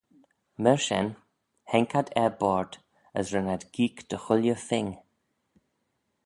Myr 0.63 0.79
shen 0.85 1.07
haink 1.71 1.91
ad 1.99 2.07
er 2.23 2.33
boayrd 2.39 2.73
as 3.17 3.27
ren 3.35 3.51
eh 3.55 3.63
geeck 3.73 3.97
dy 4.09 4.17
chooilley 4.23 4.59
phing. 4.67 4.91